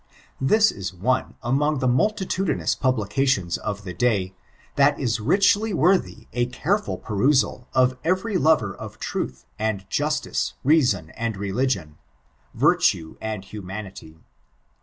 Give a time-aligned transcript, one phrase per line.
[0.43, 4.33] —^This is one among the multitudinous publications of the day
[4.75, 11.11] that is richly worthy a careful pemsal by every lover of truth and justice, reason
[11.11, 11.97] and religicm,
[12.55, 14.17] virtue and humanity.